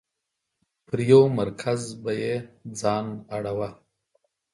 [0.85, 2.35] پر یو مرکز به یې
[2.79, 3.05] ځان
[3.35, 3.69] اړوه.